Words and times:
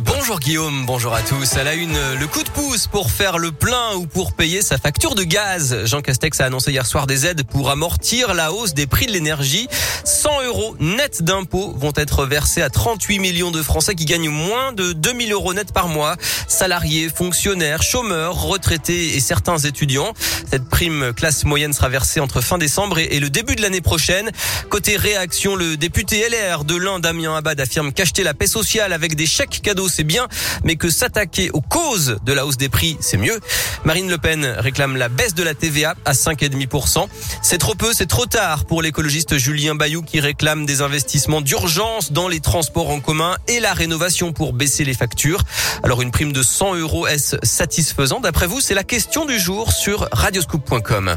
Bon 0.00 0.19
Bonjour 0.30 0.46
Guillaume, 0.46 0.86
bonjour 0.86 1.12
à 1.12 1.22
tous. 1.22 1.56
À 1.56 1.64
la 1.64 1.74
une, 1.74 1.98
le 2.14 2.26
coup 2.28 2.44
de 2.44 2.50
pouce 2.50 2.86
pour 2.86 3.10
faire 3.10 3.36
le 3.36 3.50
plein 3.50 3.96
ou 3.96 4.06
pour 4.06 4.32
payer 4.32 4.62
sa 4.62 4.78
facture 4.78 5.16
de 5.16 5.24
gaz. 5.24 5.86
Jean 5.86 6.02
Castex 6.02 6.40
a 6.40 6.44
annoncé 6.44 6.70
hier 6.70 6.86
soir 6.86 7.08
des 7.08 7.26
aides 7.26 7.42
pour 7.42 7.68
amortir 7.68 8.32
la 8.32 8.52
hausse 8.52 8.72
des 8.72 8.86
prix 8.86 9.06
de 9.06 9.10
l'énergie. 9.10 9.66
100 10.04 10.42
euros 10.44 10.76
net 10.78 11.24
d'impôts 11.24 11.74
vont 11.76 11.92
être 11.96 12.26
versés 12.26 12.62
à 12.62 12.70
38 12.70 13.18
millions 13.18 13.50
de 13.50 13.60
Français 13.60 13.96
qui 13.96 14.04
gagnent 14.04 14.28
moins 14.28 14.72
de 14.72 14.92
2000 14.92 15.32
euros 15.32 15.52
net 15.52 15.72
par 15.72 15.88
mois. 15.88 16.14
Salariés, 16.46 17.08
fonctionnaires, 17.08 17.82
chômeurs, 17.82 18.40
retraités 18.40 19.16
et 19.16 19.20
certains 19.20 19.58
étudiants. 19.58 20.14
Cette 20.48 20.68
prime 20.68 21.12
classe 21.12 21.44
moyenne 21.44 21.72
sera 21.72 21.88
versée 21.88 22.20
entre 22.20 22.40
fin 22.40 22.56
décembre 22.56 22.98
et 23.00 23.18
le 23.18 23.30
début 23.30 23.56
de 23.56 23.62
l'année 23.62 23.80
prochaine. 23.80 24.30
Côté 24.68 24.96
réaction, 24.96 25.56
le 25.56 25.76
député 25.76 26.24
LR 26.28 26.64
de 26.64 26.76
l'Inde, 26.76 27.02
Damien 27.02 27.34
Abad, 27.34 27.58
affirme 27.58 27.92
qu'acheter 27.92 28.22
la 28.22 28.34
paix 28.34 28.46
sociale 28.46 28.92
avec 28.92 29.16
des 29.16 29.26
chèques 29.26 29.60
cadeaux, 29.62 29.88
c'est 29.88 30.04
bien, 30.04 30.19
mais 30.64 30.76
que 30.76 30.90
s'attaquer 30.90 31.50
aux 31.50 31.60
causes 31.60 32.18
de 32.24 32.32
la 32.32 32.46
hausse 32.46 32.56
des 32.56 32.68
prix, 32.68 32.96
c'est 33.00 33.16
mieux. 33.16 33.38
Marine 33.84 34.08
Le 34.08 34.18
Pen 34.18 34.44
réclame 34.44 34.96
la 34.96 35.08
baisse 35.08 35.34
de 35.34 35.42
la 35.42 35.54
TVA 35.54 35.94
à 36.04 36.12
5,5%. 36.12 37.06
C'est 37.42 37.58
trop 37.58 37.74
peu, 37.74 37.92
c'est 37.92 38.06
trop 38.06 38.26
tard 38.26 38.64
pour 38.64 38.82
l'écologiste 38.82 39.38
Julien 39.38 39.74
Bayou 39.74 40.02
qui 40.02 40.20
réclame 40.20 40.66
des 40.66 40.82
investissements 40.82 41.40
d'urgence 41.40 42.12
dans 42.12 42.28
les 42.28 42.40
transports 42.40 42.90
en 42.90 43.00
commun 43.00 43.36
et 43.48 43.60
la 43.60 43.72
rénovation 43.72 44.32
pour 44.32 44.52
baisser 44.52 44.84
les 44.84 44.94
factures. 44.94 45.42
Alors 45.82 46.02
une 46.02 46.10
prime 46.10 46.32
de 46.32 46.42
100 46.42 46.76
euros, 46.76 47.06
est-ce 47.06 47.36
satisfaisant? 47.42 48.20
D'après 48.20 48.46
vous, 48.46 48.60
c'est 48.60 48.74
la 48.74 48.84
question 48.84 49.24
du 49.24 49.38
jour 49.38 49.72
sur 49.72 50.08
radioscoop.com. 50.12 51.16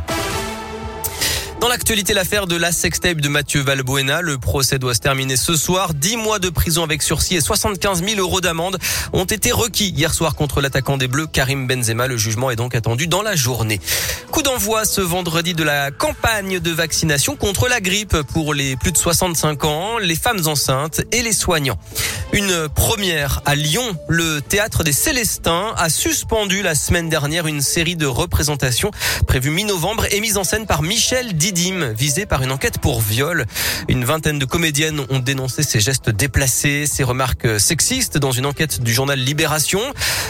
Dans 1.64 1.70
l'actualité, 1.70 2.14
l'affaire 2.14 2.46
de 2.46 2.58
la 2.58 2.74
sextape 2.74 3.22
de 3.22 3.30
Mathieu 3.30 3.62
Valbuena. 3.62 4.20
Le 4.20 4.38
procès 4.38 4.80
doit 4.80 4.94
se 4.94 5.00
terminer 5.00 5.38
ce 5.38 5.56
soir. 5.56 5.94
10 5.94 6.18
mois 6.18 6.38
de 6.38 6.50
prison 6.50 6.84
avec 6.84 7.02
sursis 7.02 7.38
et 7.38 7.40
75 7.40 8.04
000 8.04 8.20
euros 8.20 8.42
d'amende 8.42 8.78
ont 9.14 9.24
été 9.24 9.54
requis 9.54 9.88
hier 9.88 10.14
soir 10.14 10.36
contre 10.36 10.60
l'attaquant 10.60 10.98
des 10.98 11.08
Bleus, 11.08 11.26
Karim 11.26 11.66
Benzema. 11.66 12.08
Le 12.08 12.18
jugement 12.18 12.52
est 12.52 12.58
donc 12.58 12.76
attendu 12.76 13.08
dans 13.08 13.22
la 13.22 13.38
journée. 13.38 13.80
Coup 14.30 14.42
d'envoi 14.42 14.84
ce 14.84 15.00
vendredi 15.00 15.54
de 15.54 15.64
la 15.64 15.90
campagne 15.92 16.60
de 16.60 16.72
vaccination 16.72 17.38
contre 17.38 17.70
la 17.70 17.80
grippe 17.80 18.18
pour 18.34 18.54
les 18.54 18.76
plus 18.76 18.92
de 18.92 18.98
65 18.98 19.64
ans, 19.64 20.00
les 20.00 20.18
femmes 20.18 20.46
enceintes 20.48 21.04
et 21.14 21.22
les 21.22 21.32
soignants. 21.32 21.78
Une 22.34 22.68
première 22.68 23.42
à 23.46 23.54
Lyon. 23.54 23.96
Le 24.08 24.42
théâtre 24.42 24.84
des 24.84 24.92
Célestins 24.92 25.76
a 25.78 25.88
suspendu 25.88 26.64
la 26.64 26.74
semaine 26.74 27.08
dernière 27.08 27.46
une 27.46 27.62
série 27.62 27.96
de 27.96 28.08
représentations 28.08 28.90
prévues 29.28 29.52
mi-novembre 29.52 30.08
et 30.12 30.20
mise 30.20 30.38
en 30.38 30.44
scène 30.44 30.66
par 30.66 30.82
Michel 30.82 31.34
Didier 31.34 31.94
visé 31.96 32.26
par 32.26 32.42
une 32.42 32.52
enquête 32.52 32.80
pour 32.80 33.02
viol. 33.02 33.46
Une 33.88 34.04
vingtaine 34.04 34.40
de 34.40 34.46
comédiennes 34.46 35.02
ont 35.12 35.20
dénoncé 35.20 35.62
ces 35.62 35.80
gestes 35.80 36.10
déplacés, 36.10 36.86
ces 36.88 37.04
remarques 37.04 37.60
sexistes 37.60 38.18
dans 38.18 38.32
une 38.32 38.48
enquête 38.48 38.82
du 38.82 38.92
journal 38.92 39.20
Libération. 39.20 39.80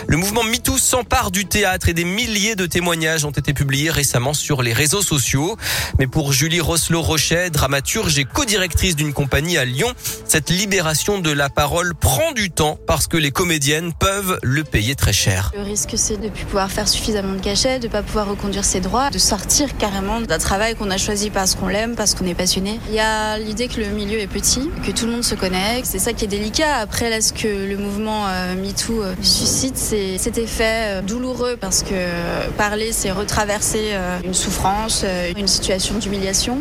Le 0.06 0.18
mouvement 0.18 0.44
MeToo 0.44 0.78
s'empare 0.78 1.32
du 1.32 1.46
théâtre 1.46 1.88
et 1.88 1.94
des 1.94 2.04
milliers 2.04 2.56
de 2.56 2.66
témoignages 2.66 3.24
ont 3.24 3.32
été 3.32 3.54
publiés 3.54 3.90
récemment 3.90 4.34
sur 4.34 4.62
les 4.62 4.74
réseaux 4.74 5.02
sociaux. 5.02 5.58
Mais 6.00 6.08
pour 6.08 6.34
Julie 6.34 6.60
Rosselot-Rochet, 6.60 7.50
dramaturge 7.50 8.20
et 8.20 8.26
co-directrice 8.26 8.98
d'une 8.98 9.14
compagnie 9.14 9.58
à 9.58 9.64
Lyon, 9.64 9.92
cette 10.28 10.50
libération 10.50 11.20
de 11.20 11.32
la 11.32 11.50
parole 11.50 11.93
prend 11.94 12.32
du 12.32 12.52
temps 12.52 12.78
parce 12.88 13.08
que 13.08 13.18
les 13.18 13.32
comédiennes 13.32 13.94
peuvent 13.94 14.40
le 14.44 14.64
payer 14.64 14.96
très 14.96 15.14
cher. 15.14 15.52
Le 15.56 15.64
risque, 15.64 15.94
c'est 15.96 16.18
de 16.18 16.26
ne 16.26 16.30
plus 16.30 16.46
pouvoir 16.46 16.72
faire 16.72 16.88
suffisamment 16.88 17.34
de 17.34 17.42
cachets, 17.42 17.80
de 17.80 17.88
ne 17.88 17.92
pas 17.92 18.04
pouvoir 18.04 18.28
reconduire 18.28 18.66
ses 18.66 18.80
droits, 18.80 19.10
de 19.10 19.18
sortir 19.18 19.78
carrément 19.78 20.22
d'un 20.22 20.38
travail 20.38 20.76
qu'on 20.76 20.90
a 20.90 20.98
choisi 20.98 21.30
parce 21.30 21.56
qu'on 21.56 21.68
l'aime, 21.68 21.96
parce 21.96 22.16
qu'on 22.16 22.26
est 22.26 22.36
passionné. 22.36 22.80
Il 22.90 22.96
y 22.96 23.00
a 23.00 23.38
l'idée 23.38 23.68
que 23.68 23.80
le 23.80 23.88
milieu 23.88 24.20
est 24.20 24.28
petit, 24.28 24.70
que 24.86 24.92
tout 24.92 25.06
le 25.06 25.12
monde 25.12 25.24
se 25.24 25.36
connaît, 25.36 25.82
c'est 25.84 26.00
ça 26.00 26.14
qui 26.14 26.26
est 26.26 26.28
délicat. 26.28 26.78
Après, 26.78 27.10
là, 27.10 27.22
ce 27.22 27.34
que 27.34 27.48
le 27.48 27.78
mouvement 27.78 28.28
euh, 28.28 28.56
MeToo 28.56 29.02
euh, 29.02 29.16
suscite, 29.22 29.78
c'est 29.78 30.18
cet 30.18 30.38
effet 30.38 30.98
euh, 30.98 31.02
douloureux 31.02 31.58
parce 31.60 31.84
que 31.84 31.94
parler, 32.58 32.92
c'est 32.92 33.12
retraverser 33.12 33.92
une 34.24 34.34
souffrance, 34.34 35.06
une 35.38 35.48
situation 35.48 35.96
d'humiliation. 35.98 36.60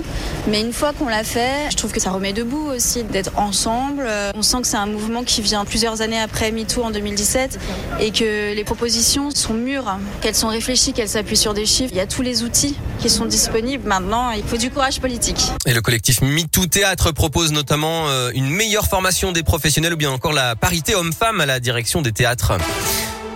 Mais 0.49 0.61
une 0.61 0.73
fois 0.73 0.93
qu'on 0.93 1.09
l'a 1.09 1.25
fait, 1.25 1.71
je 1.71 1.77
trouve 1.77 1.93
que 1.93 2.01
ça 2.01 2.11
remet 2.11 2.33
debout 2.33 2.69
aussi 2.75 3.03
d'être 3.05 3.33
ensemble. 3.37 4.09
On 4.35 4.43
sent 4.43 4.63
que 4.63 4.67
c'est 4.67 4.77
un 4.77 4.87
mouvement 4.87 5.22
qui 5.25 5.43
vient 5.43 5.65
plusieurs 5.65 6.03
années 6.03 6.21
après 6.21 6.51
MeToo 6.51 6.83
en 6.83 6.91
2017 6.91 7.59
et 8.01 8.11
que 8.11 8.55
les 8.55 8.65
propositions 8.65 9.31
sont 9.31 9.55
mûres, 9.55 9.99
qu'elles 10.21 10.35
sont 10.35 10.49
réfléchies, 10.49 10.93
qu'elles 10.93 11.09
s'appuient 11.09 11.37
sur 11.37 11.55
des 11.55 11.67
chiffres. 11.67 11.93
Il 11.93 11.97
y 11.97 12.01
a 12.01 12.07
tous 12.07 12.23
les 12.23 12.43
outils 12.43 12.77
qui 13.01 13.11
sont 13.11 13.27
disponibles 13.27 13.89
maintenant 13.89 14.31
il 14.31 14.45
faut 14.45 14.57
du 14.57 14.71
courage 14.71 15.01
politique. 15.01 15.41
Et 15.67 15.75
le 15.75 15.81
collectif 15.81 16.23
MeToo 16.23 16.67
Théâtre 16.67 17.13
propose 17.13 17.53
notamment 17.53 18.09
euh, 18.09 18.31
une 18.35 18.49
meilleure 18.49 18.87
formation 18.87 19.33
des 19.33 19.43
professionnels 19.43 19.95
ou 19.95 19.97
bien 19.97 20.11
encore 20.11 20.33
la 20.33 20.57
parité 20.57 20.95
homme-femme 20.95 21.41
à 21.41 21.47
la 21.47 21.61
direction 21.61 22.03
des 22.03 22.13
théâtres. 22.13 22.53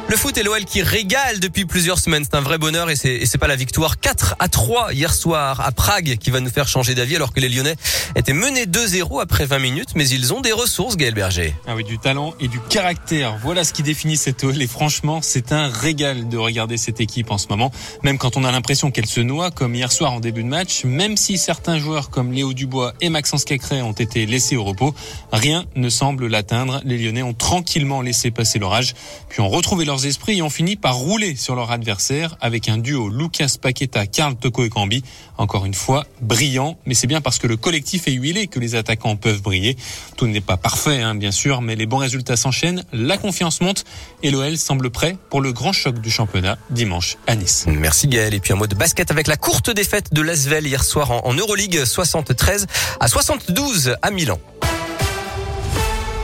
Le 0.08 0.16
foot 0.16 0.38
et 0.38 0.44
l'OL 0.44 0.64
qui 0.64 0.82
régale 0.82 1.40
depuis 1.40 1.64
plusieurs 1.64 1.98
semaines. 1.98 2.22
C'est 2.22 2.36
un 2.36 2.40
vrai 2.40 2.58
bonheur 2.58 2.90
et 2.90 2.94
c'est, 2.94 3.38
pas 3.38 3.48
la 3.48 3.56
victoire 3.56 3.98
4 3.98 4.36
à 4.38 4.46
3 4.46 4.92
hier 4.92 5.12
soir 5.12 5.60
à 5.60 5.72
Prague 5.72 6.16
qui 6.18 6.30
va 6.30 6.38
nous 6.38 6.48
faire 6.48 6.68
changer 6.68 6.94
d'avis 6.94 7.16
alors 7.16 7.32
que 7.32 7.40
les 7.40 7.48
Lyonnais 7.48 7.74
étaient 8.14 8.32
menés 8.32 8.66
2-0 8.66 9.20
après 9.20 9.46
20 9.46 9.58
minutes. 9.58 9.88
Mais 9.96 10.08
ils 10.08 10.32
ont 10.32 10.40
des 10.40 10.52
ressources, 10.52 10.96
Gaël 10.96 11.12
Berger. 11.12 11.54
Ah 11.66 11.74
oui, 11.74 11.82
du 11.82 11.98
talent 11.98 12.34
et 12.38 12.46
du 12.46 12.60
caractère. 12.60 13.36
Voilà 13.42 13.64
ce 13.64 13.72
qui 13.72 13.82
définit 13.82 14.16
cette 14.16 14.44
OL 14.44 14.62
et 14.62 14.68
franchement, 14.68 15.18
c'est 15.22 15.50
un 15.50 15.68
régal 15.68 16.28
de 16.28 16.36
regarder 16.36 16.76
cette 16.76 17.00
équipe 17.00 17.32
en 17.32 17.38
ce 17.38 17.48
moment. 17.48 17.72
Même 18.04 18.16
quand 18.16 18.36
on 18.36 18.44
a 18.44 18.52
l'impression 18.52 18.92
qu'elle 18.92 19.06
se 19.06 19.20
noie 19.20 19.50
comme 19.50 19.74
hier 19.74 19.90
soir 19.90 20.12
en 20.12 20.20
début 20.20 20.44
de 20.44 20.48
match, 20.48 20.84
même 20.84 21.16
si 21.16 21.36
certains 21.36 21.80
joueurs 21.80 22.10
comme 22.10 22.30
Léo 22.30 22.52
Dubois 22.52 22.92
et 23.00 23.08
Maxence 23.08 23.44
Cacré 23.44 23.82
ont 23.82 23.90
été 23.90 24.24
laissés 24.24 24.56
au 24.56 24.62
repos, 24.62 24.94
rien 25.32 25.64
ne 25.74 25.88
semble 25.88 26.28
l'atteindre. 26.28 26.80
Les 26.84 26.96
Lyonnais 26.96 27.24
ont 27.24 27.34
tranquillement 27.34 28.02
laissé 28.02 28.30
passer 28.30 28.60
l'orage, 28.60 28.94
puis 29.28 29.40
ont 29.40 29.48
retrouvé 29.48 29.84
leur 29.84 29.95
esprits 30.04 30.42
ont 30.42 30.50
fini 30.50 30.76
par 30.76 30.96
rouler 30.96 31.36
sur 31.36 31.54
leur 31.54 31.70
adversaire 31.70 32.36
avec 32.40 32.68
un 32.68 32.78
duo 32.78 33.08
Lucas 33.08 33.54
Paqueta, 33.60 34.06
Karl 34.06 34.36
Toko 34.36 34.64
et 34.64 34.68
Cambi. 34.68 35.02
Encore 35.38 35.64
une 35.64 35.74
fois, 35.74 36.04
brillant, 36.20 36.78
mais 36.86 36.94
c'est 36.94 37.06
bien 37.06 37.20
parce 37.20 37.38
que 37.38 37.46
le 37.46 37.56
collectif 37.56 38.08
est 38.08 38.12
huilé 38.12 38.46
que 38.46 38.58
les 38.58 38.74
attaquants 38.74 39.16
peuvent 39.16 39.42
briller. 39.42 39.76
Tout 40.16 40.26
n'est 40.26 40.40
pas 40.40 40.56
parfait, 40.56 41.00
hein, 41.00 41.14
bien 41.14 41.30
sûr, 41.30 41.62
mais 41.62 41.76
les 41.76 41.86
bons 41.86 41.98
résultats 41.98 42.36
s'enchaînent, 42.36 42.84
la 42.92 43.16
confiance 43.16 43.60
monte 43.60 43.84
et 44.22 44.30
l'OL 44.30 44.56
semble 44.56 44.90
prêt 44.90 45.16
pour 45.30 45.40
le 45.40 45.52
grand 45.52 45.72
choc 45.72 46.00
du 46.00 46.10
championnat 46.10 46.58
dimanche 46.70 47.16
à 47.26 47.36
Nice. 47.36 47.64
Merci 47.68 48.08
Gaël. 48.08 48.34
Et 48.34 48.40
puis 48.40 48.52
un 48.52 48.56
mot 48.56 48.66
de 48.66 48.74
basket 48.74 49.10
avec 49.10 49.26
la 49.26 49.36
courte 49.36 49.70
défaite 49.70 50.12
de 50.12 50.22
l'Asvel 50.22 50.66
hier 50.66 50.84
soir 50.84 51.24
en 51.24 51.34
Euroleague 51.34 51.84
73 51.84 52.66
à 53.00 53.08
72 53.08 53.96
à 54.02 54.10
Milan. 54.10 54.38